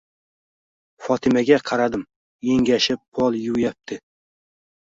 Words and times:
Fotimaga 1.07 1.59
qaradim 1.71 2.05
engashib 2.55 3.05
pol 3.19 3.33
yuvyapti. 3.45 4.03